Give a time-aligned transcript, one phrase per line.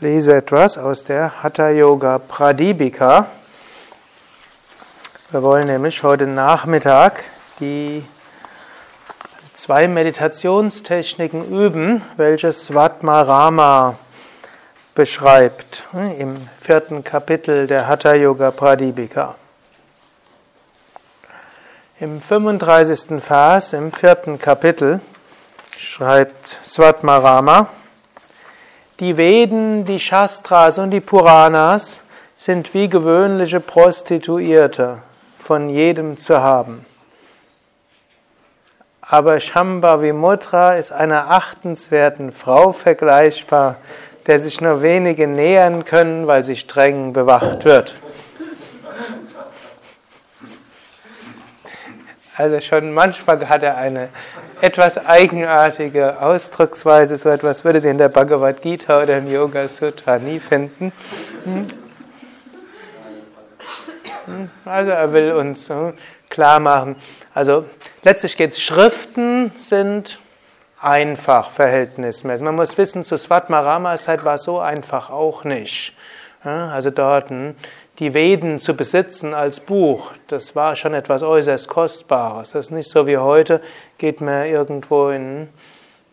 [0.00, 3.26] Ich lese etwas aus der Hatha Yoga Pradipika.
[5.30, 7.22] Wir wollen nämlich heute Nachmittag
[7.60, 8.02] die
[9.52, 13.96] zwei Meditationstechniken üben, welche Svatmarama
[14.94, 15.84] beschreibt
[16.18, 19.34] im vierten Kapitel der Hatha Yoga Pradipika.
[21.98, 23.22] Im 35.
[23.22, 25.00] Vers im vierten Kapitel
[25.76, 27.68] schreibt Svatmarama,
[29.00, 32.02] die Veden, die Shastras und die Puranas
[32.36, 34.98] sind wie gewöhnliche Prostituierte,
[35.42, 36.84] von jedem zu haben.
[39.00, 43.76] Aber Shambhavimutra ist einer achtenswerten Frau vergleichbar,
[44.26, 47.96] der sich nur wenige nähern können, weil sie streng bewacht wird.
[52.36, 54.10] Also schon manchmal hat er eine
[54.60, 60.18] etwas eigenartige Ausdrucksweise, so etwas würdet ihr in der Bhagavad Gita oder im Yoga Sutra
[60.18, 60.92] nie finden.
[64.64, 65.70] Also er will uns
[66.28, 66.96] klar machen,
[67.34, 67.64] also
[68.04, 70.20] letztlich geht es, Schriften sind
[70.80, 72.44] einfach verhältnismäßig.
[72.44, 75.94] Man muss wissen, zu Svatmarama Zeit war es so einfach auch nicht.
[76.42, 77.30] Also dort
[78.00, 82.52] die Veden zu besitzen als Buch, das war schon etwas äußerst Kostbares.
[82.52, 83.60] Das ist nicht so wie heute,
[83.98, 85.48] geht man irgendwo in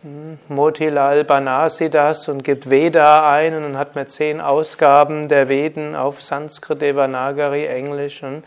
[0.03, 5.95] hm, Motilal Banasidas und gibt Veda ein und dann hat man zehn Ausgaben der Veden
[5.95, 8.43] auf Sanskrit, Devanagari, Englisch und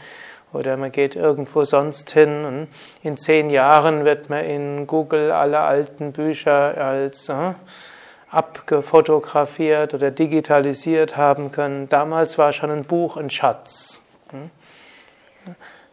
[0.53, 2.69] oder man geht irgendwo sonst hin und
[3.03, 7.55] in zehn Jahren wird man in Google alle alten Bücher als äh,
[8.31, 11.89] abgefotografiert oder digitalisiert haben können.
[11.89, 14.03] Damals war schon ein Buch ein Schatz.
[14.31, 14.51] Hm?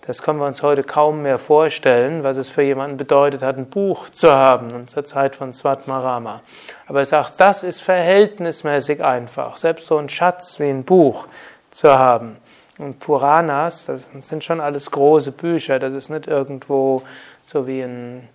[0.07, 3.69] Das können wir uns heute kaum mehr vorstellen, was es für jemanden bedeutet hat, ein
[3.69, 6.41] Buch zu haben, in der Zeit von Svatmarama.
[6.87, 11.27] Aber er sagt, das ist verhältnismäßig einfach, selbst so ein Schatz wie ein Buch
[11.71, 12.37] zu haben.
[12.77, 17.01] Und Puranas, das sind schon alles große Bücher, das ist nicht irgendwo
[17.43, 18.29] so wie ein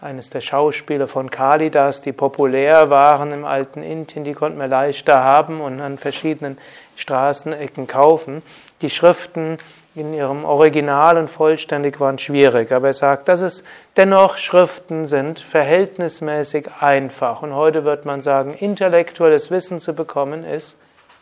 [0.00, 5.22] eines der Schauspieler von Kalidas, die populär waren im alten Indien, die konnten wir leichter
[5.22, 6.58] haben und an verschiedenen
[6.96, 8.42] Straßenecken kaufen.
[8.80, 9.58] Die Schriften
[9.94, 13.62] in ihrem Original und vollständig waren schwierig, aber er sagt, dass es
[13.96, 17.42] dennoch Schriften sind, verhältnismäßig einfach.
[17.42, 20.78] Und heute wird man sagen, intellektuelles Wissen zu bekommen ist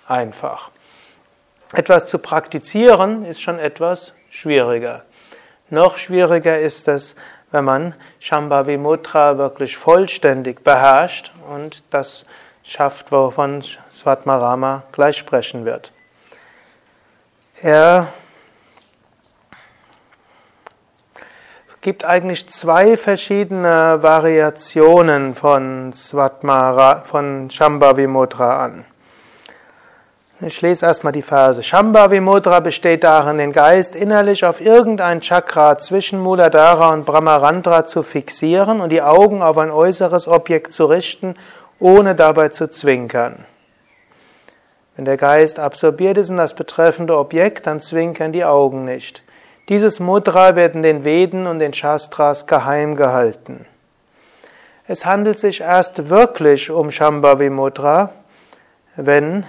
[0.06, 0.70] einfach.
[1.72, 5.02] Etwas zu praktizieren ist schon etwas schwieriger.
[5.70, 7.14] Noch schwieriger ist es,
[7.50, 8.76] wenn man Shambhavi
[9.38, 12.26] wirklich vollständig beherrscht und das
[12.62, 15.92] schafft, wovon Svatmarama gleich sprechen wird.
[17.60, 18.08] Er
[21.80, 28.06] gibt eigentlich zwei verschiedene Variationen von Svatmara, von Shambhavi
[28.60, 28.84] an.
[30.40, 31.64] Ich lese erstmal die Verse.
[31.64, 38.04] Shambhavi Mudra besteht darin, den Geist innerlich auf irgendein Chakra zwischen Muladhara und Brahmarandra zu
[38.04, 41.34] fixieren und die Augen auf ein äußeres Objekt zu richten,
[41.80, 43.46] ohne dabei zu zwinkern.
[44.94, 49.24] Wenn der Geist absorbiert ist in das betreffende Objekt, dann zwinkern die Augen nicht.
[49.68, 53.66] Dieses Mudra wird in den Veden und den Shastras geheim gehalten.
[54.86, 58.10] Es handelt sich erst wirklich um Shambhavi Mudra,
[58.94, 59.44] wenn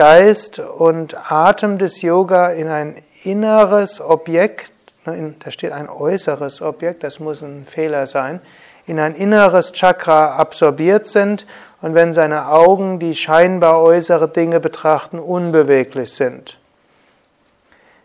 [0.00, 4.72] Geist und Atem des Yoga in ein inneres Objekt,
[5.04, 8.40] ne, da steht ein äußeres Objekt, das muss ein Fehler sein,
[8.86, 11.44] in ein inneres Chakra absorbiert sind
[11.82, 16.56] und wenn seine Augen, die scheinbar äußere Dinge betrachten, unbeweglich sind.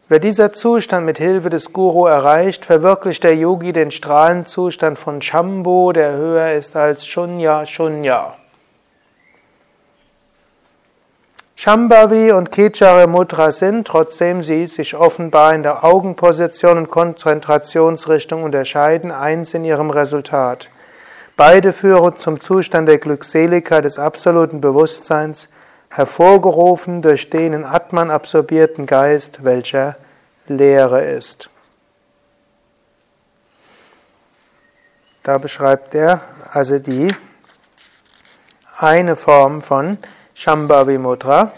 [0.09, 5.93] Wer dieser Zustand mit Hilfe des Guru erreicht, verwirklicht der Yogi den Strahlenzustand von Shambhu,
[5.93, 8.35] der höher ist als Shunya Shunya.
[11.57, 19.09] Shambhavi und Kechara Mudra sind, trotzdem sie sich offenbar in der Augenposition und Konzentrationsrichtung unterscheiden,
[19.09, 20.69] eins in ihrem Resultat.
[21.37, 25.47] Beide führen zum Zustand der Glückseligkeit des absoluten Bewusstseins,
[25.89, 29.95] hervorgerufen durch den in Atman absorbierten Geist, welcher
[30.47, 31.49] Lehre ist.
[35.23, 36.19] Da beschreibt er
[36.51, 37.07] also die
[38.77, 39.97] eine Form von
[40.37, 41.53] Shambhavi Mudra.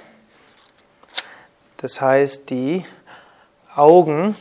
[1.77, 2.85] Das heißt, die
[3.75, 4.35] Augen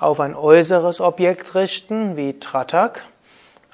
[0.00, 3.04] auf ein äußeres Objekt richten, wie Tratak,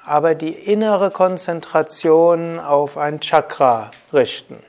[0.05, 4.61] aber die innere Konzentration auf ein Chakra richten.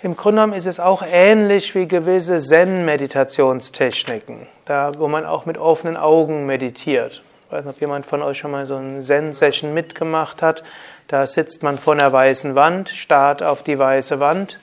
[0.00, 5.58] Im Grunde genommen ist es auch ähnlich wie gewisse Zen-Meditationstechniken, da wo man auch mit
[5.58, 7.20] offenen Augen meditiert.
[7.46, 10.62] Ich weiß nicht, ob jemand von euch schon mal so ein Zen-Session mitgemacht hat.
[11.08, 14.60] Da sitzt man vor einer weißen Wand, starrt auf die weiße Wand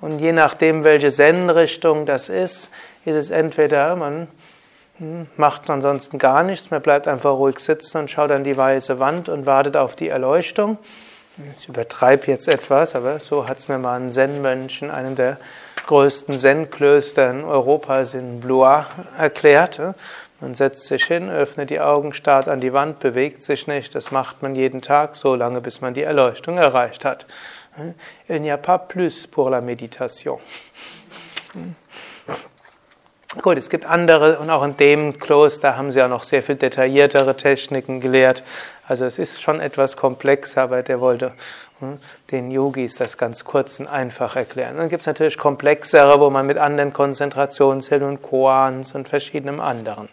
[0.00, 2.70] Und je nachdem, welche Zen-Richtung das ist,
[3.04, 4.28] ist es entweder man
[4.98, 9.00] hm, macht ansonsten gar nichts, man bleibt einfach ruhig sitzen und schaut an die weiße
[9.00, 10.78] Wand und wartet auf die Erleuchtung.
[11.58, 15.38] Ich übertreibe jetzt etwas, aber so hat es mir mal ein Zen-Mönch in einem der
[15.86, 18.84] größten Zen-Klöster in Europas in Blois
[19.16, 19.80] erklärt.
[20.40, 23.94] Man setzt sich hin, öffnet die Augen, starrt an die Wand, bewegt sich nicht.
[23.94, 27.26] Das macht man jeden Tag, so lange bis man die Erleuchtung erreicht hat.
[28.28, 30.38] Il n'y a pas plus pour la méditation.
[33.36, 36.54] Gut, es gibt andere und auch in dem Kloster haben sie ja noch sehr viel
[36.54, 38.42] detailliertere Techniken gelehrt.
[38.86, 41.32] Also es ist schon etwas komplexer, aber der wollte
[41.80, 41.98] hm,
[42.30, 44.78] den Yogis das ganz kurz und einfach erklären.
[44.78, 50.08] Dann gibt es natürlich komplexere, wo man mit anderen Konzentrationshilfen und Koans und verschiedenem anderen.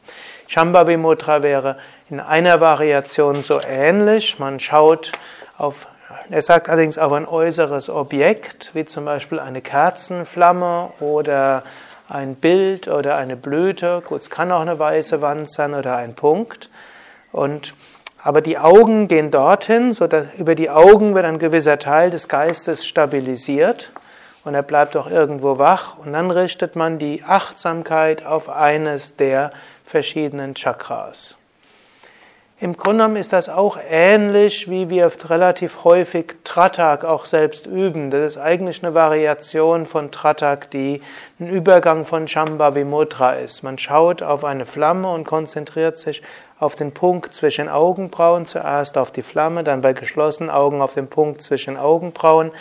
[0.47, 1.77] Shambhavi Mudra wäre
[2.09, 4.39] in einer Variation so ähnlich.
[4.39, 5.13] Man schaut
[5.57, 5.87] auf
[6.29, 11.61] er sagt allerdings auf ein äußeres Objekt, wie zum Beispiel eine Kerzenflamme oder
[12.07, 14.01] ein Bild oder eine Blüte.
[14.05, 16.69] Gut, es kann auch eine weiße Wand sein oder ein Punkt.
[17.31, 17.73] Und
[18.25, 22.27] aber die Augen gehen dorthin, so dass über die Augen wird ein gewisser Teil des
[22.27, 23.91] Geistes stabilisiert
[24.43, 29.51] und er bleibt auch irgendwo wach und dann richtet man die Achtsamkeit auf eines der
[29.85, 31.37] verschiedenen Chakras.
[32.57, 38.11] Im Grunde genommen ist das auch ähnlich, wie wir relativ häufig Tratak auch selbst üben.
[38.11, 41.01] Das ist eigentlich eine Variation von Tratak, die
[41.37, 43.61] ein Übergang von Shambhavi Mudra ist.
[43.61, 46.21] Man schaut auf eine Flamme und konzentriert sich
[46.57, 51.07] auf den Punkt zwischen Augenbrauen, zuerst auf die Flamme, dann bei geschlossenen Augen auf den
[51.07, 52.51] Punkt zwischen Augenbrauen,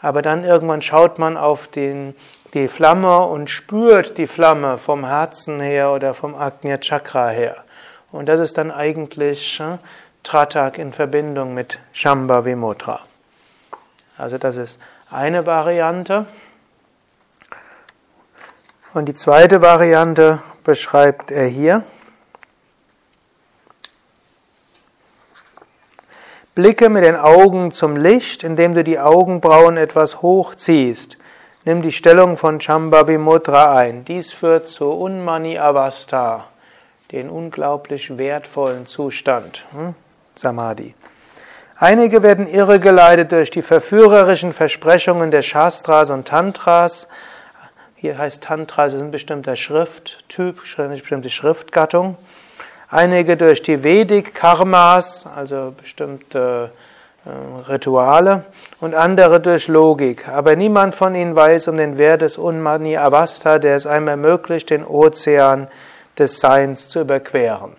[0.00, 2.14] aber dann irgendwann schaut man auf den,
[2.54, 7.64] die Flamme und spürt die Flamme vom Herzen her oder vom Agnya Chakra her.
[8.12, 9.78] Und das ist dann eigentlich äh,
[10.22, 13.00] Tratak in Verbindung mit Shamba Vimotra.
[14.18, 14.78] Also das ist
[15.10, 16.26] eine Variante.
[18.92, 21.84] Und die zweite Variante beschreibt er hier.
[26.54, 31.16] Blicke mit den Augen zum Licht, indem du die Augenbrauen etwas hochziehst.
[31.64, 34.04] Nimm die Stellung von Shambhavi Mudra ein.
[34.04, 36.49] Dies führt zu Unmani Avastha
[37.12, 39.94] den unglaublich wertvollen Zustand, hm?
[40.36, 40.94] Samadhi.
[41.76, 47.08] Einige werden irregeleitet durch die verführerischen Versprechungen der Shastras und Tantras.
[47.96, 52.16] Hier heißt Tantras ist ein bestimmter Schrifttyp, eine bestimmte Schriftgattung.
[52.90, 56.70] Einige durch die Vedic Karmas, also bestimmte
[57.24, 58.44] äh, Rituale,
[58.80, 60.28] und andere durch Logik.
[60.28, 64.70] Aber niemand von ihnen weiß um den Wert des Unmani Avastha, der es einem ermöglicht,
[64.70, 65.68] den Ozean
[66.20, 67.72] des Seins zu überqueren.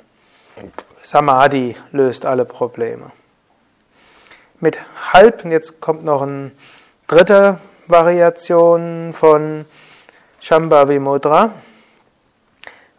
[1.04, 3.12] Samadhi löst alle Probleme.
[4.60, 4.80] Mit
[5.14, 6.52] halb, jetzt kommt noch eine
[7.08, 9.66] dritte Variation von
[10.40, 11.52] Shambhavi Mudra.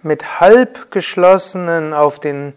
[0.03, 2.55] Mit halb geschlossenen auf den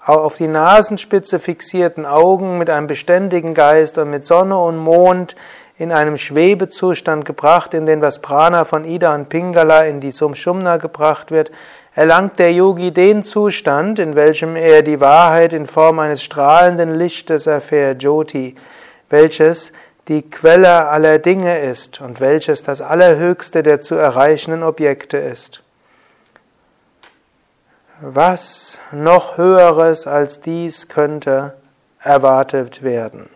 [0.00, 5.36] auf die Nasenspitze fixierten Augen, mit einem beständigen Geist und mit Sonne und Mond
[5.78, 10.76] in einem Schwebezustand gebracht, in den das Prana von Ida und Pingala in die Sumshumna
[10.76, 11.52] gebracht wird,
[11.94, 17.46] erlangt der Yogi den Zustand, in welchem er die Wahrheit in Form eines strahlenden Lichtes
[17.46, 18.56] erfährt, Jyoti,
[19.08, 19.72] welches
[20.08, 25.62] die Quelle aller Dinge ist und welches das allerhöchste der zu erreichenden Objekte ist.
[28.00, 31.54] Was noch Höheres als dies könnte
[32.00, 33.28] erwartet werden?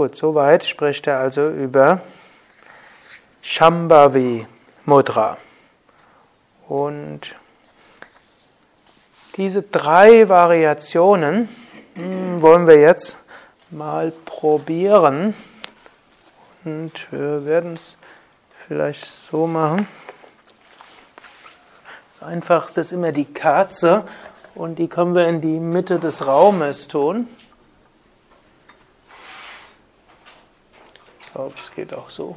[0.00, 2.00] Gut, soweit spricht er also über
[3.42, 4.46] Shambhavi
[4.86, 5.36] Mudra.
[6.66, 7.36] Und
[9.36, 11.50] diese drei Variationen
[11.92, 13.18] hm, wollen wir jetzt
[13.68, 15.34] mal probieren.
[16.64, 17.98] Und wir werden es
[18.66, 19.86] vielleicht so machen.
[22.14, 24.04] Das Einfachste ist immer die Kerze
[24.54, 27.28] und die können wir in die Mitte des Raumes tun.
[31.32, 32.36] Glaube, es geht auch so.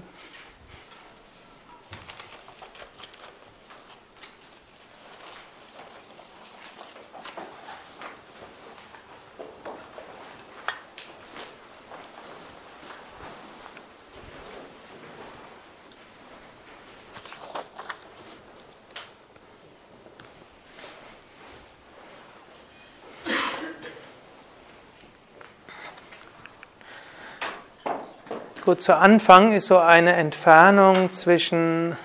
[28.65, 31.97] Gut, zu Anfang ist so eine Entfernung zwischen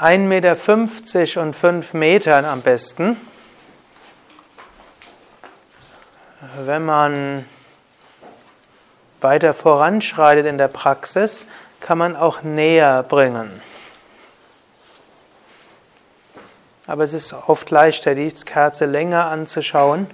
[0.00, 3.16] 1,50 Meter und 5 Metern am besten.
[6.60, 7.44] Wenn man
[9.20, 11.44] weiter voranschreitet in der Praxis,
[11.80, 13.60] kann man auch näher bringen.
[16.86, 20.08] Aber es ist oft leichter, die Kerze länger anzuschauen,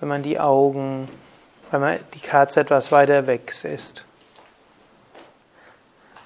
[0.00, 1.08] wenn man die Augen,
[1.70, 4.04] wenn man die Kerze etwas weiter weg ist.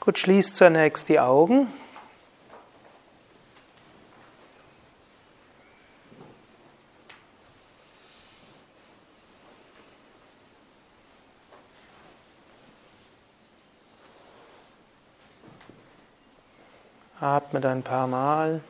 [0.09, 1.67] Gut, schließt zunächst die Augen.
[17.21, 18.63] Atme ein paar Mal.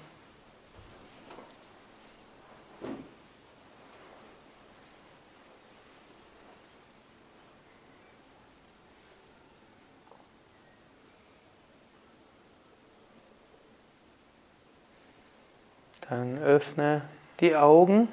[16.08, 17.02] Dann öffne
[17.40, 18.08] die Augen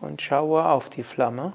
[0.00, 1.52] und schaue auf die Flamme.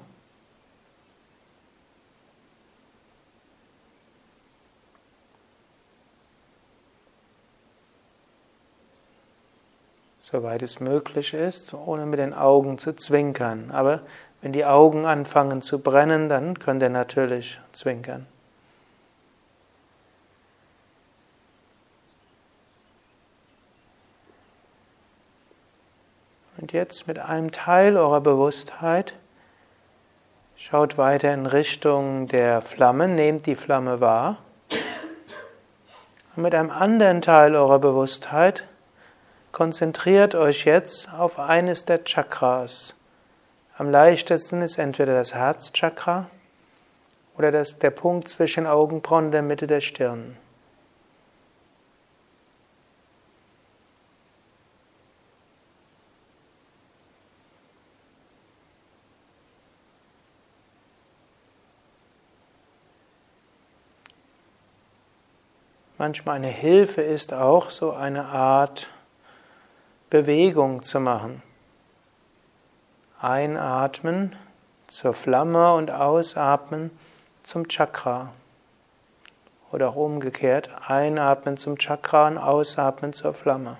[10.30, 13.70] soweit es möglich ist, ohne mit den Augen zu zwinkern.
[13.72, 14.00] Aber
[14.40, 18.26] wenn die Augen anfangen zu brennen, dann könnt ihr natürlich zwinkern.
[26.72, 29.14] Jetzt mit einem Teil eurer Bewusstheit
[30.56, 34.38] schaut weiter in Richtung der Flamme, nehmt die Flamme wahr.
[36.36, 38.62] Und mit einem anderen Teil eurer Bewusstheit
[39.50, 42.94] konzentriert euch jetzt auf eines der Chakras.
[43.76, 46.30] Am leichtesten ist entweder das Herzchakra
[47.36, 50.36] oder das, der Punkt zwischen Augenbrauen der Mitte der Stirn.
[66.00, 68.88] Manchmal eine Hilfe ist auch so eine Art
[70.08, 71.42] Bewegung zu machen.
[73.20, 74.34] Einatmen
[74.86, 76.90] zur Flamme und ausatmen
[77.42, 78.32] zum Chakra.
[79.72, 83.76] Oder auch umgekehrt, einatmen zum Chakra und ausatmen zur Flamme.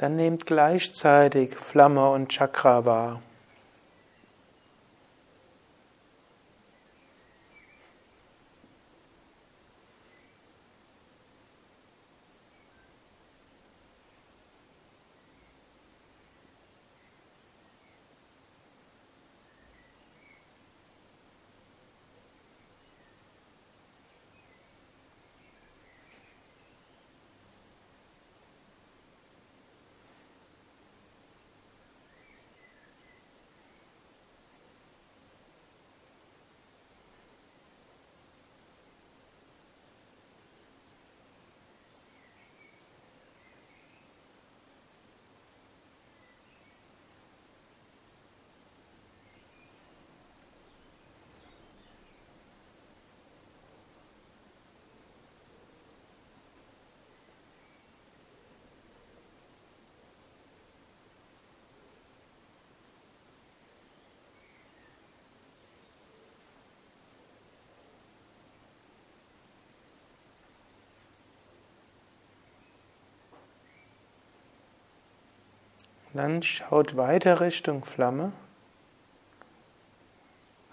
[0.00, 3.20] Dann nehmt gleichzeitig Flamme und Chakra wahr.
[76.12, 78.32] Dann schaut weiter Richtung Flamme,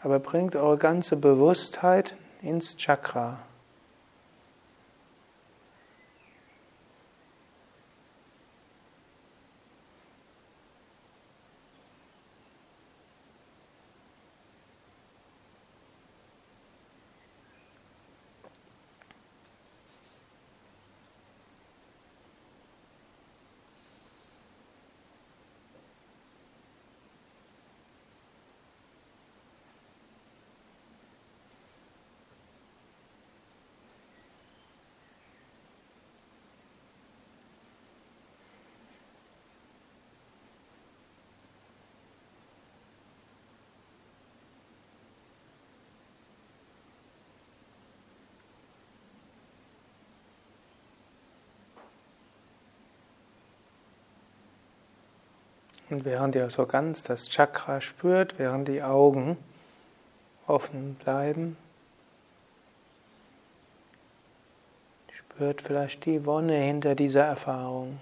[0.02, 3.40] aber bringt eure ganze Bewusstheit ins Chakra.
[55.90, 59.38] Und während ihr so ganz das Chakra spürt, während die Augen
[60.46, 61.58] offen bleiben,
[65.38, 68.00] spürt vielleicht die Wonne hinter dieser Erfahrung.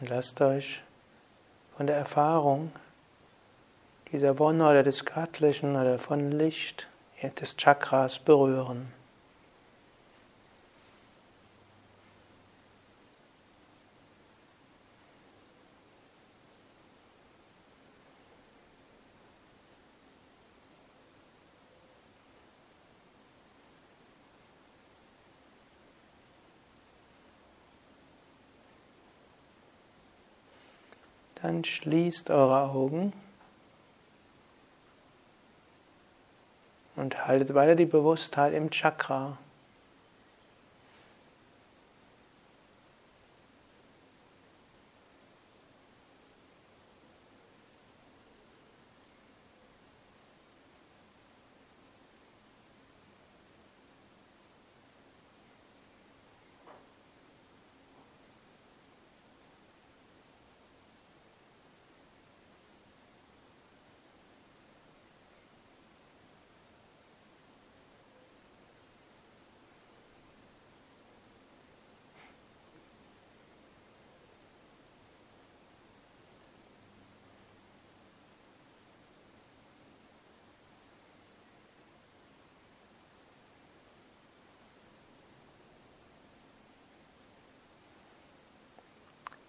[0.00, 0.82] Und lasst euch
[1.76, 2.72] von der Erfahrung
[4.12, 6.86] dieser Wonne oder des Göttlichen oder von Licht
[7.40, 8.92] des Chakras berühren.
[31.54, 33.12] Dann schließt eure Augen
[36.96, 39.38] und haltet weiter die Bewusstheit im Chakra.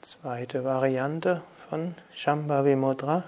[0.06, 3.24] Zweite Variante von Shambhavi Mudra.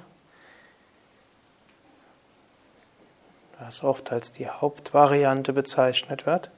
[3.57, 6.51] Das oft als die Hauptvariante bezeichnet wird.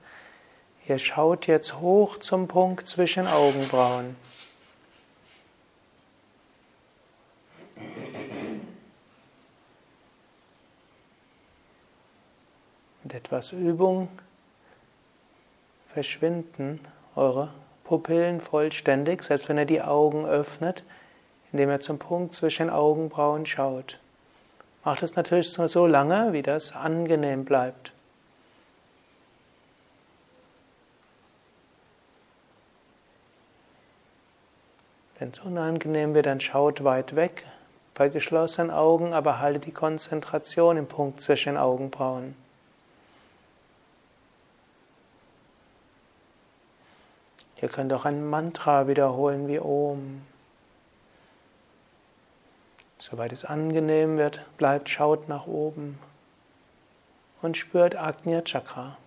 [0.89, 4.17] Ihr schaut jetzt hoch zum Punkt zwischen Augenbrauen.
[13.05, 14.10] Mit etwas Übung
[15.88, 16.82] verschwinden
[17.15, 17.53] eure
[17.89, 20.84] Pupillen vollständig, selbst wenn er die Augen öffnet,
[21.52, 23.97] indem er zum Punkt zwischen den Augenbrauen schaut.
[24.86, 27.91] Macht es natürlich nur so lange, wie das angenehm bleibt.
[35.17, 37.45] Wenn es unangenehm wird, dann schaut weit weg
[37.95, 42.36] bei geschlossenen Augen, aber halte die Konzentration im Punkt zwischen den Augenbrauen.
[47.62, 50.22] Ihr könnt auch ein Mantra wiederholen wie Om.
[53.00, 56.00] Soweit es angenehm wird, bleibt, schaut nach oben
[57.41, 58.98] und spürt Agnya Chakra.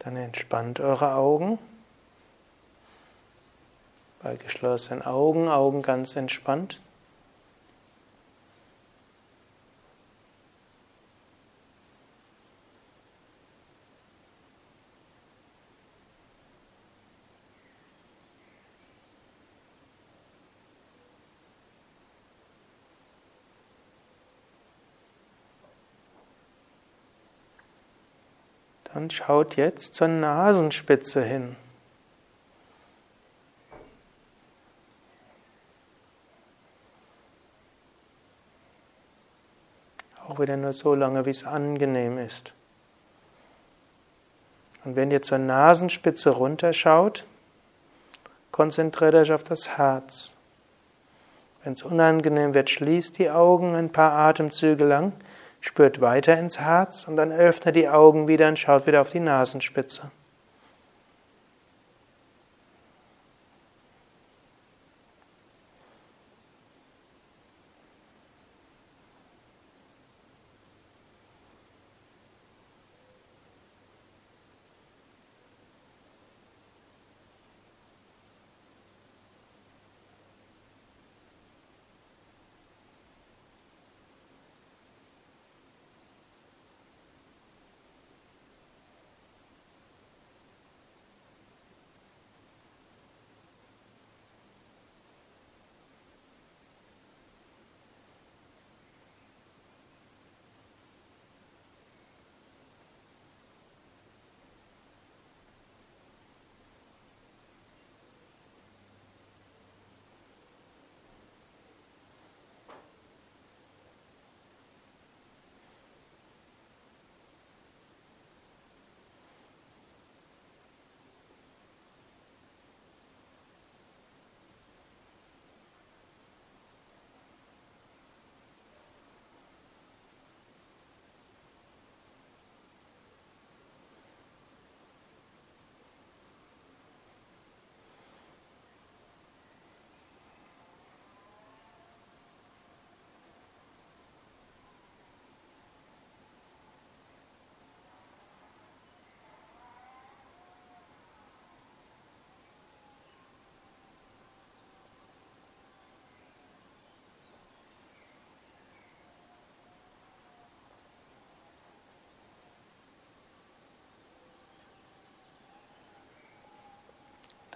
[0.00, 1.58] Dann entspannt eure Augen.
[4.22, 6.80] Bei geschlossenen Augen, Augen ganz entspannt.
[28.92, 31.56] Dann schaut jetzt zur Nasenspitze hin.
[40.26, 42.52] Auch wieder nur so lange, wie es angenehm ist.
[44.84, 47.24] Und wenn ihr zur Nasenspitze runterschaut,
[48.50, 50.32] konzentriert euch auf das Herz.
[51.62, 55.12] Wenn es unangenehm wird, schließt die Augen ein paar Atemzüge lang,
[55.60, 59.20] spürt weiter ins Herz und dann öffnet die Augen wieder und schaut wieder auf die
[59.20, 60.10] Nasenspitze.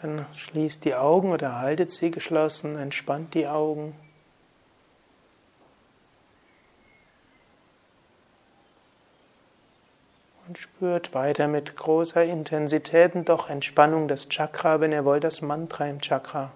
[0.04, 3.94] Dann schließt die Augen oder haltet sie geschlossen, entspannt die Augen.
[10.46, 15.40] Und spürt weiter mit großer Intensität und doch Entspannung das Chakra, wenn ihr wollt, das
[15.40, 16.52] Mantra im Chakra.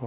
[0.00, 0.06] Ich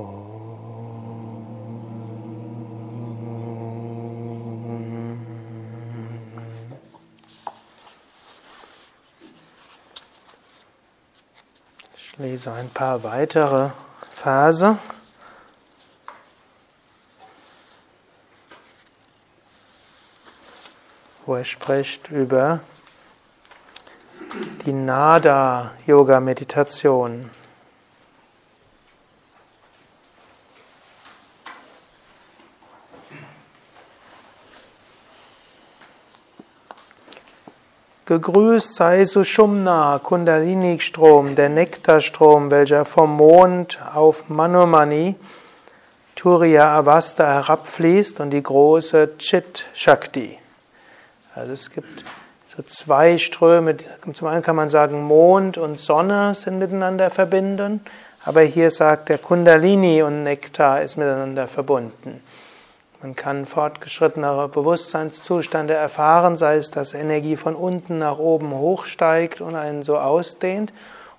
[12.17, 13.71] lese ein paar weitere
[14.13, 14.77] Verse.
[21.25, 22.61] wo er spricht über
[24.65, 27.29] die Nada-Yoga-Meditation.
[38.11, 45.15] Gegrüßt sei Sushumna, Kundalini-Strom, der Nektarstrom, welcher vom Mond auf Manumani,
[46.17, 50.37] Turiya Avasta herabfließt und die große Chit Shakti.
[51.35, 52.03] Also es gibt
[52.53, 53.77] so zwei Ströme.
[54.11, 57.79] Zum einen kann man sagen, Mond und Sonne sind miteinander verbunden,
[58.25, 62.21] aber hier sagt der Kundalini und Nektar ist miteinander verbunden.
[63.03, 69.55] Man kann fortgeschrittenere Bewusstseinszustände erfahren, sei es, dass Energie von unten nach oben hochsteigt und
[69.55, 70.71] einen so ausdehnt,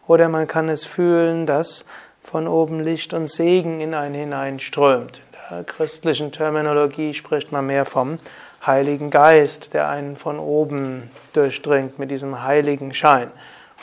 [0.07, 1.85] oder man kann es fühlen, dass
[2.23, 5.23] von oben Licht und Segen in einen hineinströmt.
[5.51, 8.21] In der christlichen Terminologie spricht man mehr vom
[8.65, 13.33] Heiligen Geist, der einen von oben durchdringt mit diesem heiligen Schein.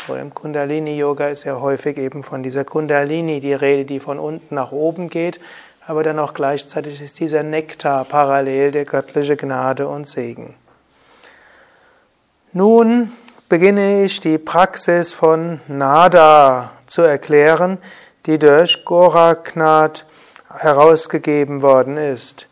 [0.07, 4.55] Oder im Kundalini-Yoga ist ja häufig eben von dieser Kundalini die Rede, die von unten
[4.55, 5.41] nach oben geht,
[5.89, 10.53] aber dann auch gleichzeitig ist dieser Nektar parallel der göttliche Gnade und Segen.
[12.53, 13.11] Nun
[13.49, 17.79] beginne ich die Praxis von Nada zu erklären,
[18.27, 20.05] die durch Goraknath
[20.55, 22.47] herausgegeben worden ist.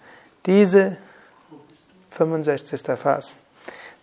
[0.48, 0.98] Diese
[2.10, 2.82] 65.
[3.00, 3.38] Vers.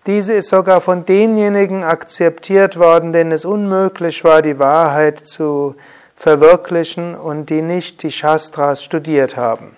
[0.06, 5.74] Diese ist sogar von denjenigen akzeptiert worden, denen es unmöglich war, die Wahrheit zu
[6.24, 9.76] verwirklichen und die nicht die Shastras studiert haben.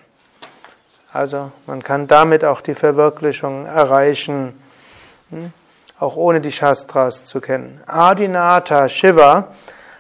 [1.13, 4.57] Also man kann damit auch die Verwirklichung erreichen,
[5.31, 5.53] hm,
[5.99, 7.81] auch ohne die Shastras zu kennen.
[7.89, 9.49] Adinata Shiva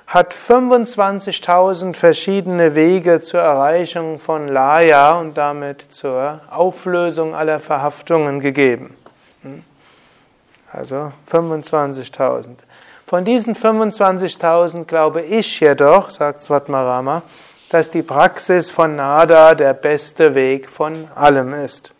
[0.06, 8.96] hat 25.000 verschiedene Wege zur Erreichung von Laya und damit zur Auflösung aller Verhaftungen gegeben.
[9.42, 9.64] Hm.
[10.72, 12.58] Also 25.000.
[13.06, 17.22] Von diesen 25.000 glaube ich jedoch, sagt Svatmarama,
[17.70, 21.92] dass die Praxis von Nada der beste Weg von allem ist.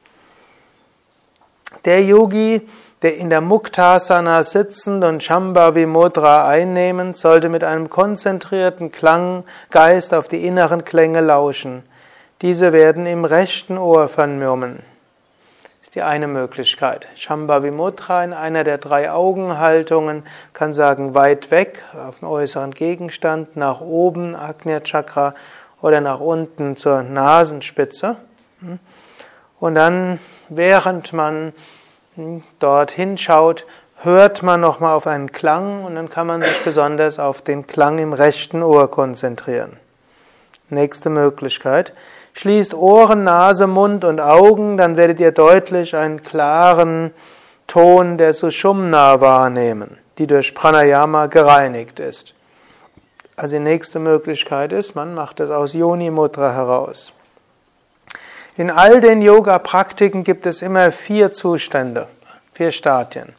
[1.84, 2.60] Der Yogi,
[3.02, 10.26] der in der Muktasana sitzend und Shambhavi Mudra einnehmend, sollte mit einem konzentrierten Klanggeist auf
[10.26, 11.84] die inneren Klänge lauschen.
[12.42, 14.08] Diese werden im rechten Ohr
[15.86, 17.06] vernummen die eine Möglichkeit.
[17.14, 23.80] Shambhavi-Mudra in einer der drei Augenhaltungen kann sagen weit weg auf den äußeren Gegenstand, nach
[23.80, 25.34] oben Agnya Chakra
[25.80, 28.16] oder nach unten zur Nasenspitze.
[29.60, 30.18] Und dann,
[30.48, 31.52] während man
[32.58, 33.66] dort hinschaut,
[34.02, 37.98] hört man nochmal auf einen Klang und dann kann man sich besonders auf den Klang
[37.98, 39.78] im rechten Ohr konzentrieren.
[40.68, 41.92] Nächste Möglichkeit.
[42.36, 47.14] Schließt Ohren, Nase, Mund und Augen, dann werdet ihr deutlich einen klaren
[47.66, 52.34] Ton der Sushumna wahrnehmen, die durch Pranayama gereinigt ist.
[53.36, 57.14] Also die nächste Möglichkeit ist, man macht es aus Yoni Mudra heraus.
[58.58, 62.06] In all den Yoga-Praktiken gibt es immer vier Zustände,
[62.52, 63.32] vier Stadien.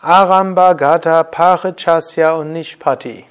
[0.00, 3.26] Aramba, Gata, Parichasya und Nishpati.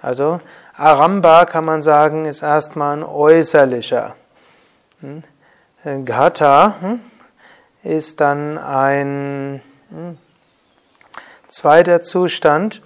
[0.00, 0.40] Also
[0.80, 4.16] Aramba kann man sagen, ist erstmal ein äußerlicher.
[5.02, 5.22] Hm?
[6.06, 7.00] Gata hm,
[7.82, 10.16] ist dann ein hm,
[11.48, 12.80] zweiter Zustand,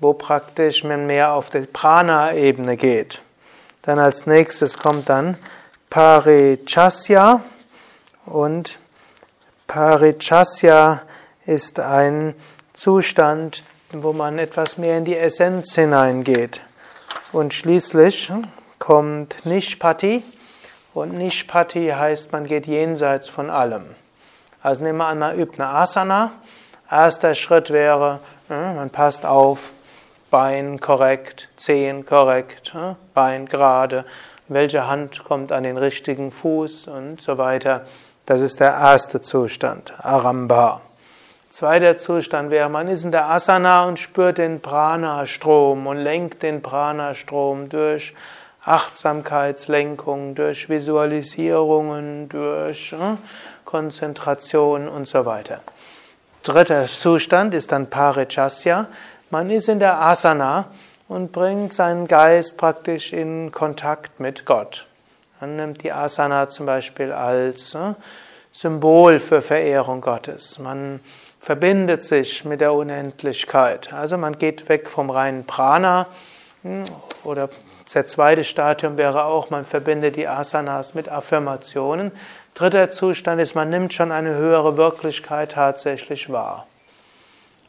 [0.00, 3.22] wo praktisch man mehr auf die Prana-Ebene geht.
[3.82, 5.38] Dann als nächstes kommt dann
[5.88, 7.42] Parichasya
[8.24, 8.80] und
[9.68, 11.02] Parichasya
[11.44, 12.34] ist ein
[12.74, 16.60] Zustand, wo man etwas mehr in die Essenz hineingeht.
[17.32, 18.30] Und schließlich
[18.78, 20.22] kommt Nishpati.
[20.94, 23.84] Und Nishpati heißt, man geht jenseits von allem.
[24.62, 26.32] Also nehmen wir einmal, übt eine Asana.
[26.90, 29.72] Erster Schritt wäre, hm, man passt auf,
[30.30, 34.04] Bein korrekt, Zehen korrekt, hm, Bein gerade,
[34.48, 37.84] welche Hand kommt an den richtigen Fuß und so weiter.
[38.24, 40.80] Das ist der erste Zustand, Aramba.
[41.56, 46.60] Zweiter Zustand wäre, man ist in der Asana und spürt den Prana-Strom und lenkt den
[46.60, 48.12] Prana-Strom durch
[48.62, 53.16] Achtsamkeitslenkung, durch Visualisierungen, durch äh,
[53.64, 55.62] Konzentration und so weiter.
[56.42, 58.88] Dritter Zustand ist dann Parichasya.
[59.30, 60.66] Man ist in der Asana
[61.08, 64.84] und bringt seinen Geist praktisch in Kontakt mit Gott.
[65.40, 67.94] Man nimmt die Asana zum Beispiel als äh,
[68.52, 70.58] Symbol für Verehrung Gottes.
[70.58, 71.00] Man
[71.46, 73.94] verbindet sich mit der Unendlichkeit.
[73.94, 76.08] Also man geht weg vom reinen Prana
[76.66, 76.84] Hm,
[77.22, 77.48] oder
[77.92, 82.10] das zweite Stadium wäre auch, man verbindet die Asanas mit Affirmationen.
[82.54, 86.66] Dritter Zustand ist, man nimmt schon eine höhere Wirklichkeit tatsächlich wahr.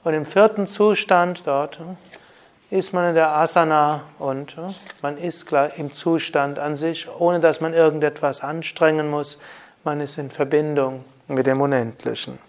[0.03, 1.97] Und im vierten Zustand dort hm,
[2.71, 5.45] ist man in der Asana und hm, man ist
[5.77, 9.37] im Zustand an sich, ohne dass man irgendetwas anstrengen muss.
[9.83, 12.39] Man ist in Verbindung mit dem Unendlichen.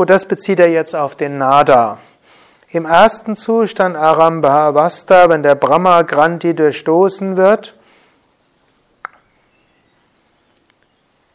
[0.00, 1.98] Gut, das bezieht er jetzt auf den Nada.
[2.70, 7.74] Im ersten Zustand Arambhavasta, wenn der Brahma Granti durchstoßen wird,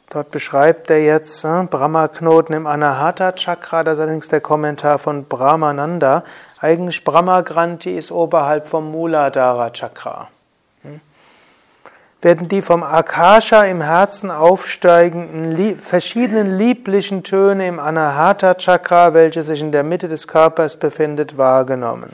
[0.09, 6.23] dort beschreibt er jetzt äh, Brahma-Knoten im Anahata-Chakra, das ist allerdings der Kommentar von Brahmananda.
[6.59, 10.29] Eigentlich Brahma Granti ist oberhalb vom Muladhara-Chakra
[12.25, 19.61] werden die vom Akasha im Herzen aufsteigenden verschiedenen lieblichen Töne im Anahata Chakra, welche sich
[19.61, 22.09] in der Mitte des Körpers befindet, wahrgenommen.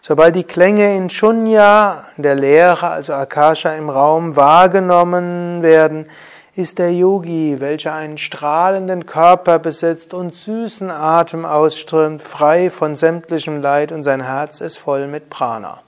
[0.00, 6.06] Sobald die Klänge in Shunya, der Leere, also Akasha im Raum, wahrgenommen werden,
[6.54, 13.60] ist der Yogi, welcher einen strahlenden Körper besitzt und süßen Atem ausströmt, frei von sämtlichem
[13.60, 15.80] Leid und sein Herz ist voll mit Prana.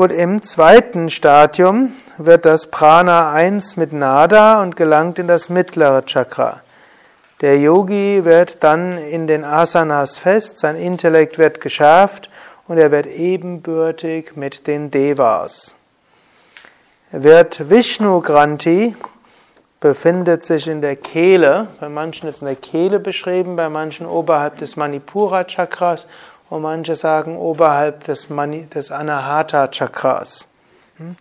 [0.00, 6.06] Gut, im zweiten Stadium wird das Prana eins mit Nada und gelangt in das mittlere
[6.06, 6.62] Chakra.
[7.42, 12.30] Der Yogi wird dann in den Asanas fest, sein Intellekt wird geschärft
[12.66, 15.76] und er wird ebenbürtig mit den Devas.
[17.12, 18.96] Er wird Vishnu Granti,
[19.80, 24.56] befindet sich in der Kehle, bei manchen ist in der Kehle beschrieben, bei manchen oberhalb
[24.56, 26.06] des Manipura Chakras
[26.50, 30.48] und manche sagen oberhalb des, Mani, des Anahata Chakras.
[30.98, 31.16] Hm?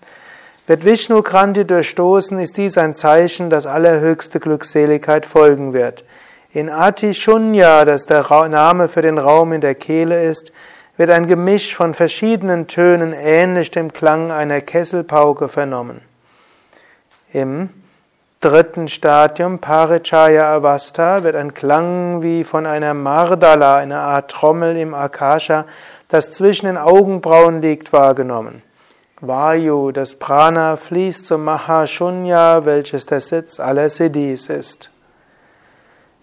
[0.68, 6.04] Wird Vishnu Kranti durchstoßen, ist dies ein Zeichen, dass allerhöchste Glückseligkeit folgen wird.
[6.52, 10.52] In Ati Shunya, das der Name für den Raum in der Kehle ist,
[10.98, 16.02] wird ein Gemisch von verschiedenen Tönen ähnlich dem Klang einer Kesselpauke vernommen.
[17.32, 17.70] Im
[18.42, 24.94] dritten Stadium, Parichaya Avastha, wird ein Klang wie von einer Mardala, einer Art Trommel im
[24.94, 25.66] Akasha,
[26.08, 28.62] das zwischen den Augenbrauen liegt, wahrgenommen.
[29.20, 34.90] Vayu, das Prana, fließt zum Mahashunya, welches der Sitz aller Siddhis ist.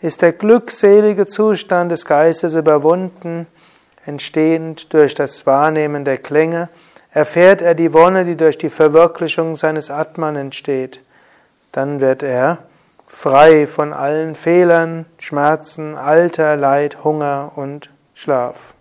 [0.01, 3.47] Ist der glückselige Zustand des Geistes überwunden,
[4.07, 6.71] entstehend durch das Wahrnehmen der Klänge,
[7.11, 11.01] erfährt er die Wonne, die durch die Verwirklichung seines Atman entsteht
[11.77, 12.59] dann wird er
[13.07, 18.73] frei von allen Fehlern, Schmerzen, Alter, Leid, Hunger und Schlaf.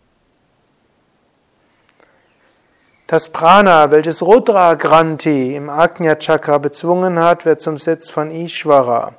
[3.07, 9.13] Das Prana, welches Rudra Granti im Agnya Chakra bezwungen hat, wird zum Sitz von Ishvara.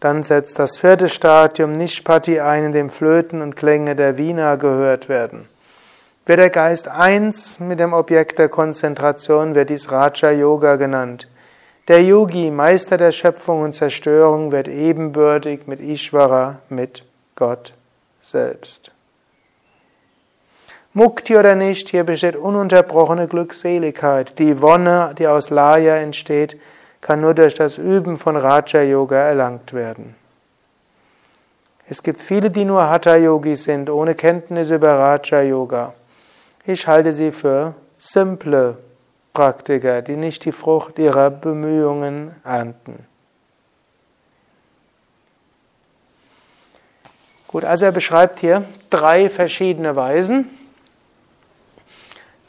[0.00, 5.08] Dann setzt das vierte Stadium Nishpati ein, in dem Flöten und Klänge der Vina gehört
[5.08, 5.48] werden.
[6.24, 11.26] Wird der Geist eins mit dem Objekt der Konzentration, wird dies Raja Yoga genannt.
[11.88, 17.02] Der Yogi, Meister der Schöpfung und Zerstörung, wird ebenbürtig mit Ishvara, mit
[17.34, 17.72] Gott
[18.20, 18.92] selbst.
[20.92, 24.38] Mukti oder nicht, hier besteht ununterbrochene Glückseligkeit.
[24.38, 26.60] Die Wonne, die aus Laya entsteht,
[27.00, 30.14] kann nur durch das Üben von Raja Yoga erlangt werden.
[31.88, 35.94] Es gibt viele, die nur Hatha Yogi sind, ohne Kenntnis über Raja Yoga.
[36.66, 38.76] Ich halte sie für simple
[39.32, 43.06] Praktiker, die nicht die Frucht ihrer Bemühungen ernten.
[47.46, 50.50] Gut, also er beschreibt hier drei verschiedene Weisen.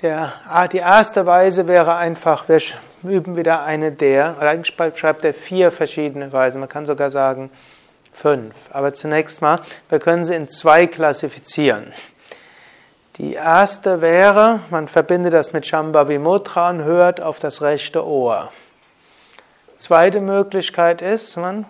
[0.01, 0.33] Der,
[0.71, 2.61] die erste Weise wäre einfach, wir
[3.03, 7.49] üben wieder eine der, oder eigentlich beschreibt er vier verschiedene Weisen, man kann sogar sagen
[8.13, 8.55] fünf.
[8.71, 11.93] Aber zunächst mal, wir können sie in zwei klassifizieren.
[13.19, 18.49] Die erste wäre, man verbindet das mit Shambhavi-Mudra und hört auf das rechte Ohr.
[19.77, 21.65] Zweite Möglichkeit ist, man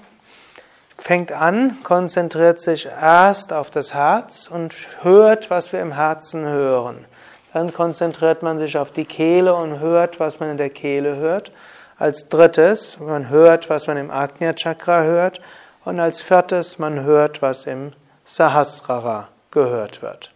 [1.00, 7.06] fängt an, konzentriert sich erst auf das Herz und hört, was wir im Herzen hören.
[7.52, 11.52] Dann konzentriert man sich auf die Kehle und hört, was man in der Kehle hört.
[11.98, 15.42] Als drittes, man hört, was man im Agnya Chakra hört.
[15.84, 17.94] Und als viertes, man hört, was im
[18.24, 20.32] Sahasrara gehört wird.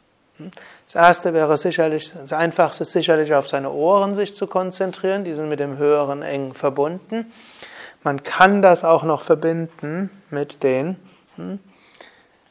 [0.93, 5.49] Das erste wäre sicherlich, das einfachste sicherlich auf seine Ohren sich zu konzentrieren, die sind
[5.49, 7.31] mit dem Höheren eng verbunden.
[8.03, 10.97] Man kann das auch noch verbinden mit den
[11.35, 11.57] hm,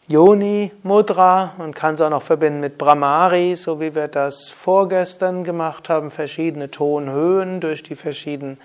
[0.09, 5.45] Yoni Mudra, man kann es auch noch verbinden mit Brahmari, so wie wir das vorgestern
[5.45, 8.59] gemacht haben, verschiedene Tonhöhen durch die verschiedenen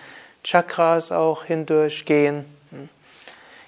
[0.43, 2.45] Chakras auch hindurchgehen.
[2.71, 2.89] Hm.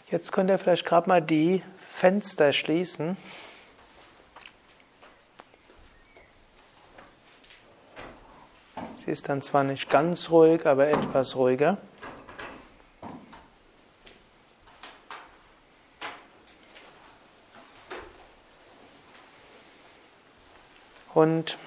[0.10, 1.62] Jetzt könnt ihr vielleicht gerade mal die
[1.94, 3.16] Fenster schließen.
[9.10, 11.78] Sie ist dann zwar nicht ganz ruhig, aber etwas ruhiger.
[21.16, 21.58] Und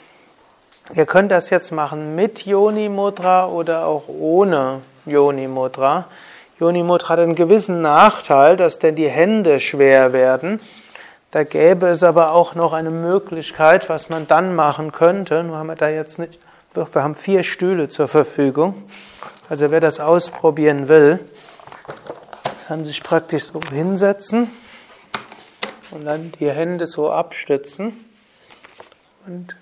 [0.95, 6.07] ihr könnt das jetzt machen mit Yoni Mudra oder auch ohne Yoni Mudra.
[6.61, 10.61] Yoni Mudra hat einen gewissen Nachteil, dass denn die Hände schwer werden.
[11.33, 15.43] Da gäbe es aber auch noch eine Möglichkeit, was man dann machen könnte.
[15.43, 16.39] Nur haben wir da jetzt nicht,
[16.75, 18.85] wir haben vier Stühle zur Verfügung.
[19.49, 21.21] Also wer das ausprobieren will,
[22.67, 24.51] kann sich praktisch so hinsetzen
[25.91, 27.93] und dann die Hände so abstützen.
[29.27, 29.55] Und,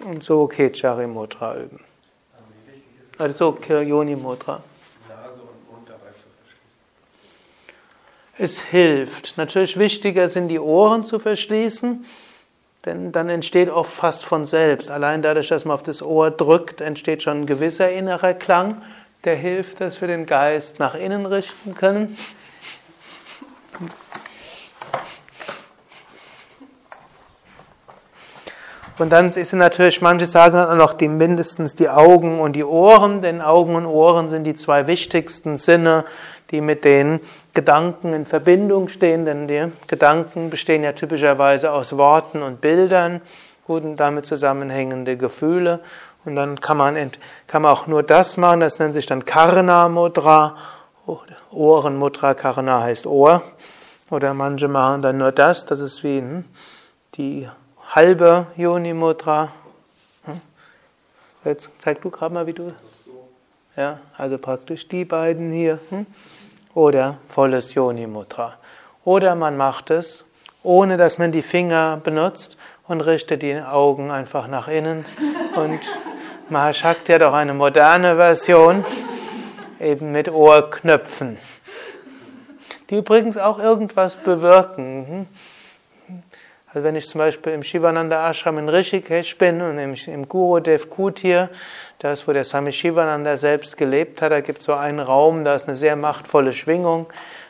[0.00, 1.80] und so Kechari Mudra üben.
[3.18, 4.62] Also Kiryoni Mudra.
[8.38, 9.36] Es hilft.
[9.36, 12.04] Natürlich wichtiger sind die Ohren zu verschließen,
[12.84, 14.90] denn dann entsteht oft fast von selbst.
[14.90, 18.82] Allein dadurch, dass man auf das Ohr drückt, entsteht schon ein gewisser innerer Klang,
[19.24, 22.16] der hilft, dass wir den Geist nach innen richten können.
[28.98, 33.22] Und dann sind natürlich, manche sagen dann noch die mindestens die Augen und die Ohren,
[33.22, 36.04] denn Augen und Ohren sind die zwei wichtigsten Sinne,
[36.52, 37.18] die mit den
[37.54, 43.22] Gedanken in Verbindung stehen, denn die Gedanken bestehen ja typischerweise aus Worten und Bildern,
[43.66, 45.80] guten damit zusammenhängende Gefühle.
[46.24, 47.10] Und dann kann man,
[47.48, 50.56] kann man auch nur das machen, das nennt sich dann Karna Mudra,
[51.50, 53.42] Ohrenmudra, Karna heißt Ohr.
[54.10, 56.44] Oder manche machen dann nur das, das ist wie hm,
[57.14, 57.48] die
[57.94, 59.48] halbe Yoni Mudra.
[60.26, 60.40] Hm?
[61.44, 62.72] Jetzt zeig du gerade mal, wie du.
[63.74, 65.78] Ja, also praktisch die beiden hier.
[66.74, 68.54] Oder volles Yoni Mudra.
[69.04, 70.24] Oder man macht es,
[70.62, 72.56] ohne dass man die Finger benutzt
[72.88, 75.04] und richtet die Augen einfach nach innen.
[75.54, 75.80] Und
[76.48, 78.84] Mahashakti hat auch eine moderne Version,
[79.80, 81.36] eben mit Ohrknöpfen,
[82.88, 85.28] die übrigens auch irgendwas bewirken.
[86.74, 90.88] Also wenn ich zum Beispiel im Shivananda Ashram in Rishikesh bin und im, im Gurudev
[90.88, 91.50] Kutir,
[91.98, 95.54] das wo der Swami Shivananda selbst gelebt hat, da gibt es so einen Raum, da
[95.54, 97.06] ist eine sehr machtvolle Schwingung,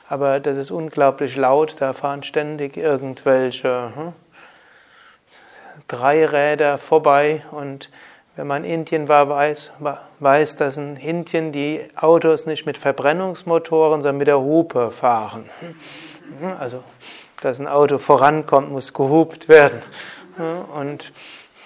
[0.08, 4.12] aber das ist unglaublich laut, da fahren ständig irgendwelche hm,
[5.86, 7.90] Dreiräder vorbei und
[8.34, 9.70] wenn man in Indien war, weiß,
[10.18, 15.48] weiß, dass in Indien die Autos nicht mit Verbrennungsmotoren, sondern mit der Hupe fahren.
[15.60, 16.82] Hm, also
[17.44, 19.82] dass ein Auto vorankommt, muss gehupt werden.
[20.74, 21.12] Und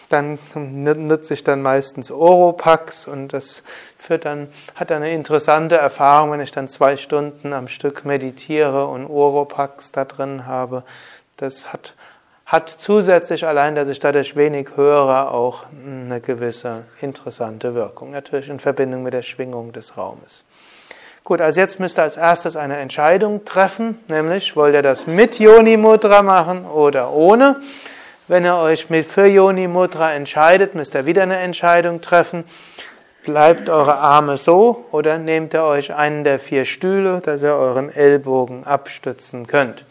[0.09, 3.63] dann nutze ich dann meistens Oropax und das
[3.99, 9.07] führt dann, hat eine interessante Erfahrung, wenn ich dann zwei Stunden am Stück meditiere und
[9.07, 10.85] Oropax da drin habe.
[11.39, 11.95] Das hat,
[12.45, 18.13] hat zusätzlich allein, dass ich dadurch wenig höre, auch eine gewisse interessante Wirkung.
[18.13, 20.45] Natürlich in Verbindung mit der Schwingung des Raumes.
[21.27, 25.41] Gut, also jetzt müsst ihr als erstes eine Entscheidung treffen, nämlich wollt ihr das mit
[25.41, 27.57] Yoni Mudra machen oder ohne.
[28.29, 32.45] Wenn ihr euch für Yoni Mudra entscheidet, müsst ihr wieder eine Entscheidung treffen.
[33.25, 37.93] Bleibt eure Arme so oder nehmt ihr euch einen der vier Stühle, dass ihr euren
[37.93, 39.85] Ellbogen abstützen könnt.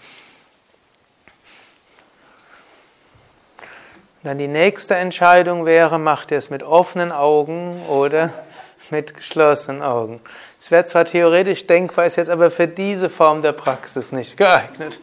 [4.23, 8.29] Dann die nächste Entscheidung wäre, macht ihr es mit offenen Augen oder
[8.89, 10.21] mit geschlossenen Augen.
[10.65, 14.99] Es wäre zwar theoretisch denkbar, ist jetzt aber für diese Form der Praxis nicht geeignet.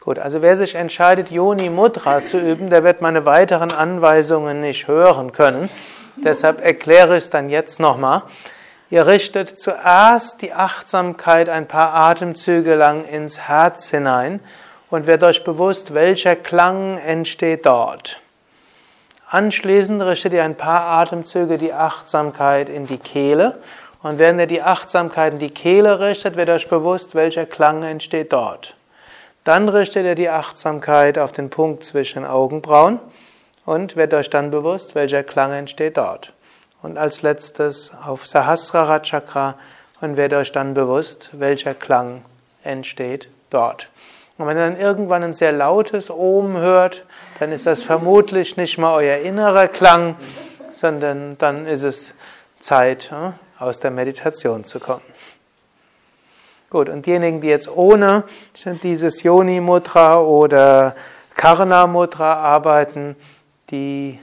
[0.00, 4.88] Gut, also wer sich entscheidet, Yoni Mudra zu üben, der wird meine weiteren Anweisungen nicht
[4.88, 5.70] hören können.
[6.16, 8.22] Deshalb erkläre ich es dann jetzt nochmal.
[8.90, 14.40] Ihr richtet zuerst die Achtsamkeit ein paar Atemzüge lang ins Herz hinein
[14.90, 18.20] und werdet euch bewusst, welcher Klang entsteht dort.
[19.26, 23.58] Anschließend richtet ihr ein paar Atemzüge die Achtsamkeit in die Kehle
[24.02, 28.32] und während ihr die Achtsamkeit in die Kehle richtet, werdet euch bewusst, welcher Klang entsteht
[28.32, 28.76] dort.
[29.42, 33.00] Dann richtet ihr die Achtsamkeit auf den Punkt zwischen Augenbrauen
[33.66, 36.32] und werdet euch dann bewusst, welcher Klang entsteht dort.
[36.82, 39.54] Und als letztes auf Sahasrara Chakra
[40.00, 42.22] und werdet euch dann bewusst, welcher Klang
[42.62, 43.88] entsteht dort.
[44.36, 47.04] Und wenn ihr dann irgendwann ein sehr lautes Ohm hört,
[47.38, 50.16] dann ist das vermutlich nicht mal euer innerer Klang,
[50.72, 52.14] sondern dann ist es
[52.58, 55.02] Zeit, hm, aus der Meditation zu kommen.
[56.68, 58.24] Gut, und diejenigen, die jetzt ohne
[58.82, 60.96] dieses Yoni Mudra oder
[61.36, 63.14] Karna Mudra arbeiten,
[63.70, 64.20] die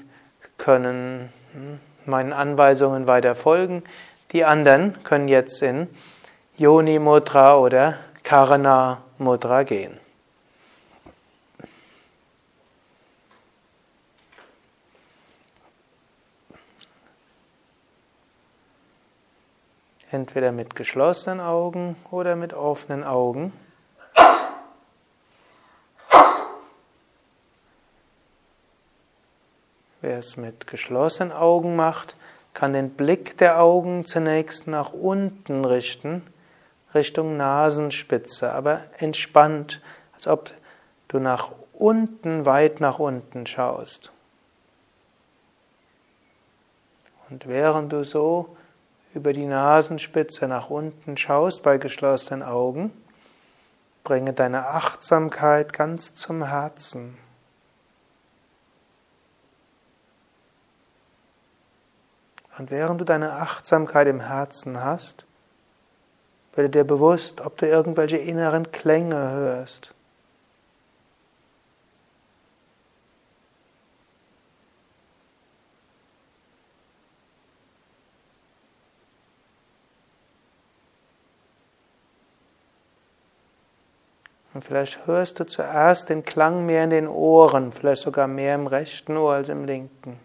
[0.58, 3.84] können hm, meinen Anweisungen weiter folgen.
[4.32, 5.90] Die anderen können jetzt in
[6.58, 10.00] Yoni Mudra oder Karna Mudra gehen.
[20.12, 23.54] Entweder mit geschlossenen Augen oder mit offenen Augen.
[30.02, 32.16] Wer es mit geschlossenen Augen macht,
[32.54, 36.24] kann den Blick der Augen zunächst nach unten richten,
[36.94, 39.82] Richtung Nasenspitze, aber entspannt,
[40.14, 40.52] als ob
[41.08, 44.12] du nach unten, weit nach unten schaust.
[47.30, 48.58] Und während du so
[49.14, 52.92] über die Nasenspitze nach unten schaust bei geschlossenen Augen,
[54.04, 57.18] bringe deine Achtsamkeit ganz zum Herzen.
[62.58, 65.26] Und während du deine Achtsamkeit im Herzen hast,
[66.54, 69.94] werde dir bewusst, ob du irgendwelche inneren Klänge hörst.
[84.54, 88.68] Und vielleicht hörst du zuerst den Klang mehr in den Ohren, vielleicht sogar mehr im
[88.68, 90.20] rechten Ohr als im linken.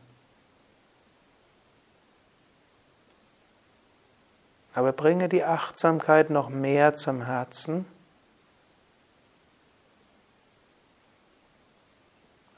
[4.77, 7.87] Aber bringe die Achtsamkeit noch mehr zum Herzen.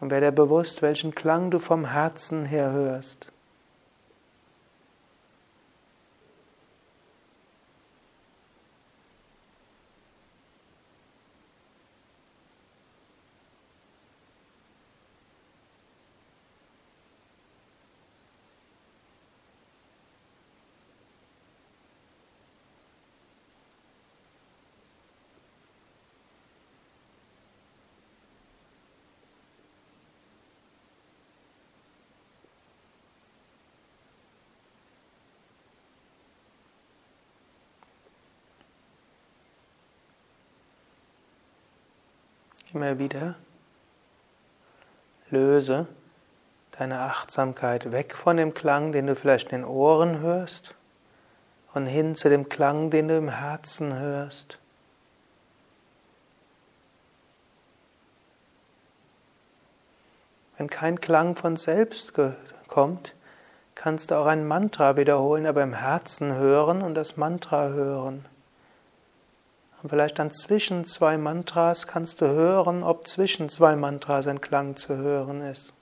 [0.01, 3.31] Und werde bewusst, welchen Klang du vom Herzen her hörst.
[42.79, 43.35] Immer wieder
[45.31, 45.89] löse
[46.79, 50.77] deine Achtsamkeit weg von dem Klang, den du vielleicht in den Ohren hörst,
[51.75, 54.61] und hin zu dem Klang, den du im Herzen hörst.
[60.57, 62.13] Wenn kein Klang von selbst
[62.69, 63.13] kommt,
[63.75, 68.25] kannst du auch ein Mantra wiederholen, aber im Herzen hören und das Mantra hören.
[69.89, 74.77] Und vielleicht dann zwischen zwei Mantras kannst du hören, ob zwischen zwei Mantras ein Klang
[74.77, 75.73] zu hören ist.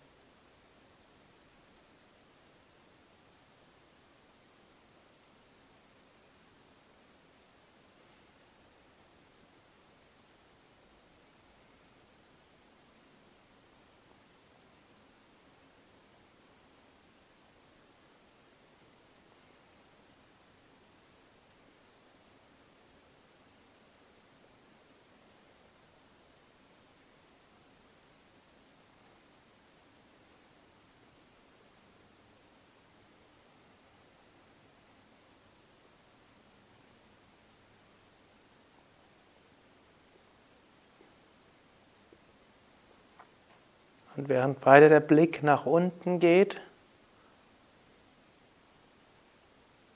[44.27, 46.61] Und während weiter der Blick nach unten geht,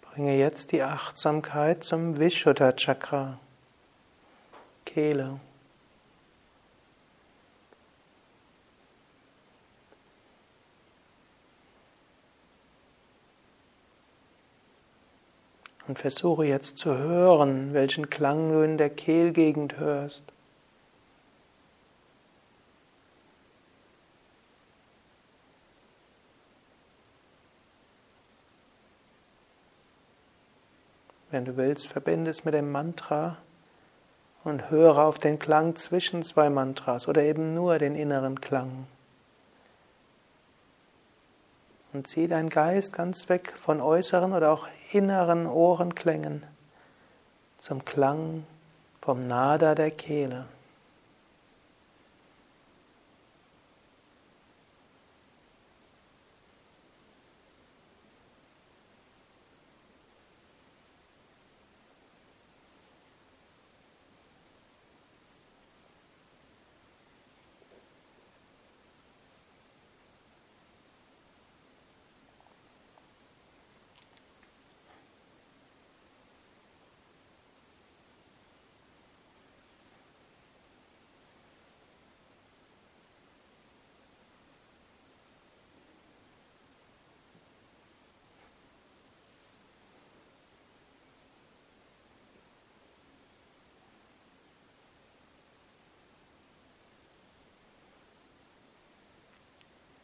[0.03, 3.41] bringe jetzt die Achtsamkeit zum Vishuddha Chakra,
[4.87, 5.41] Kehle.
[15.89, 20.23] Und versuche jetzt zu hören, welchen Klang du in der Kehlgegend hörst.
[31.31, 33.37] Wenn du willst, verbinde es mit dem Mantra
[34.43, 38.87] und höre auf den Klang zwischen zwei Mantras oder eben nur den inneren Klang.
[41.93, 46.47] Und zieh deinen Geist ganz weg von äußeren oder auch inneren Ohrenklängen
[47.59, 48.45] zum Klang
[49.03, 50.47] vom Nada der Kehle.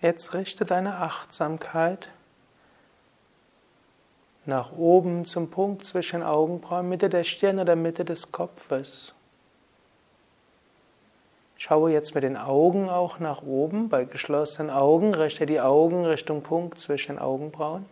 [0.07, 2.11] Jetzt richte deine Achtsamkeit
[4.45, 9.15] nach oben zum Punkt zwischen Augenbrauen, Mitte der Stirn oder Mitte des Kopfes.
[11.57, 16.43] Schaue jetzt mit den Augen auch nach oben, bei geschlossenen Augen, richte die Augen Richtung
[16.43, 17.85] Punkt zwischen Augenbrauen.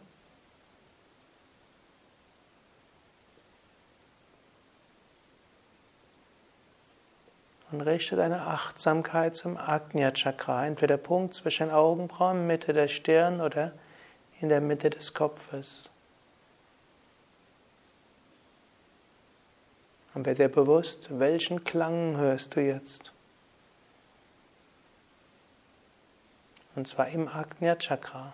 [7.87, 13.73] Richte deine Achtsamkeit zum Agnya Chakra, entweder Punkt zwischen Augenbrauen, Mitte der Stirn oder
[14.41, 15.91] in der Mitte des Kopfes.
[20.15, 23.13] Und werde dir bewusst, welchen Klang hörst du jetzt?
[26.77, 28.33] Und zwar im Agnya Chakra.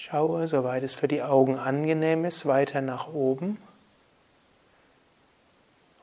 [0.00, 3.60] Schaue, soweit es für die Augen angenehm ist, weiter nach oben.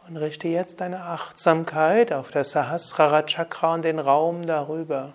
[0.07, 5.13] Und richte jetzt deine Achtsamkeit auf das Sahasrara Chakra und den Raum darüber.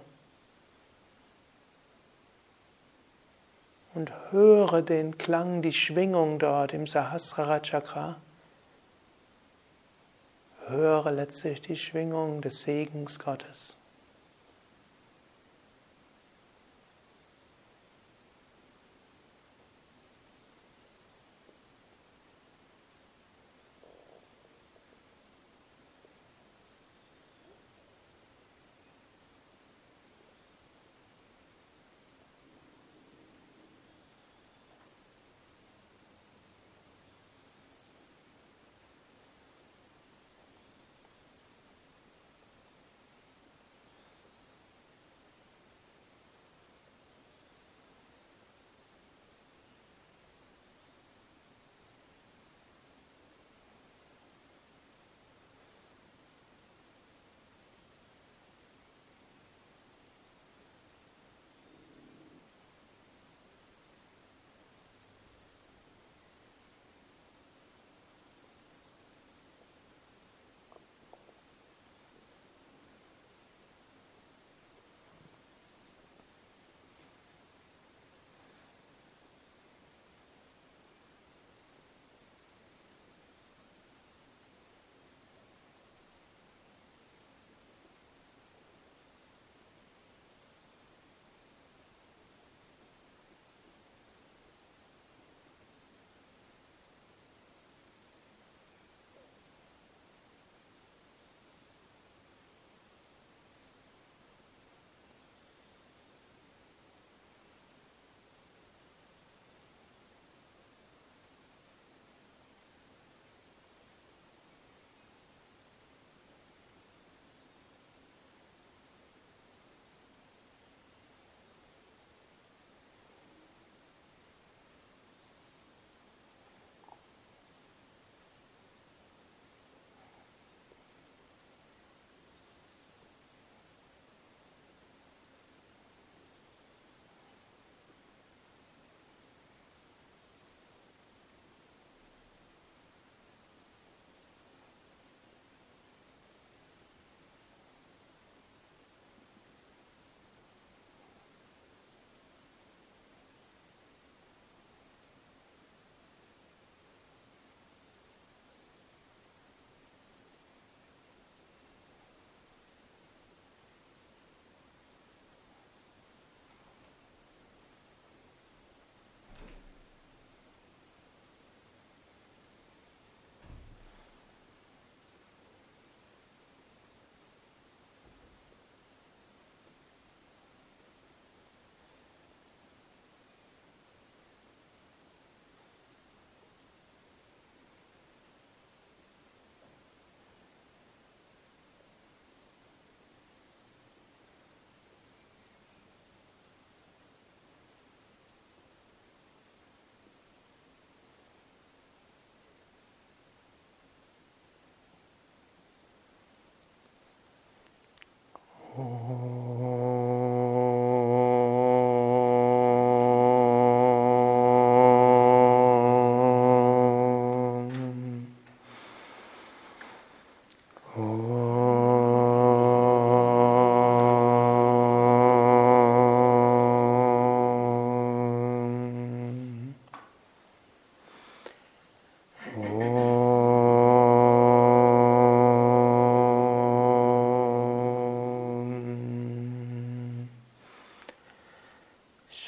[3.95, 8.17] Und höre den Klang, die Schwingung dort im Sahasrara Chakra.
[10.69, 13.77] Höre letztlich die Schwingung des Segens Gottes.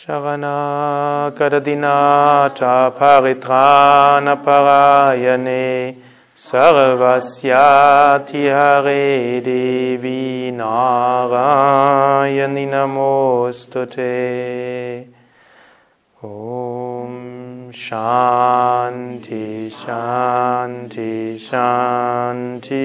[0.03, 5.95] Sharanakadadinata paritrana parayane
[6.37, 14.11] sarvasyati hare devi narayani namostute.
[16.25, 22.83] Om Shanti Shanti Shanti